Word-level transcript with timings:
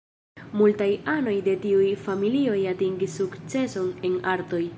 Multaj 0.61 0.87
anoj 1.15 1.35
de 1.49 1.55
tiuj 1.67 1.91
familioj 2.07 2.59
atingis 2.75 3.19
sukceson 3.23 3.95
en 4.11 4.19
artoj. 4.35 4.65